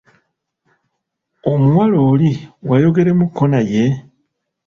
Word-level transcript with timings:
Omuwala 1.51 1.97
oli 2.11 2.31
wayogeremuuko 2.69 3.43
naye? 3.51 3.85